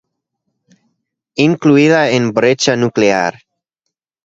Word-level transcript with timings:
Incluida 1.35 2.09
en 2.09 2.31
"Brecha 2.33 2.75
nuclear". 2.75 3.35